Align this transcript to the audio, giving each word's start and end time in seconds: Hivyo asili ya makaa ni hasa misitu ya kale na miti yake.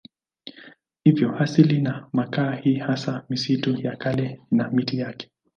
Hivyo 1.03 1.35
asili 1.39 1.83
ya 1.85 2.07
makaa 2.13 2.55
ni 2.59 2.75
hasa 2.75 3.25
misitu 3.29 3.75
ya 3.81 3.95
kale 3.95 4.41
na 4.51 4.69
miti 4.69 4.97
yake. 4.99 5.31